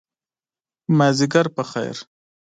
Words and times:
مازدیګر 0.97 1.45
په 1.55 1.63
خیر! 1.71 1.97